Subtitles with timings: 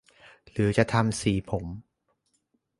[0.51, 1.65] หรือจะทำสีผม